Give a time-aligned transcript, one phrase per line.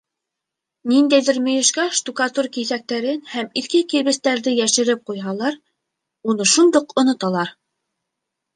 [0.93, 5.61] Ниндәйҙер мөйөшкә штукатур киҫәктәрен һәм иҫке кирбестәрҙе йәшереп ҡуйһалар,
[6.33, 7.57] уны шундуҡ оноталар.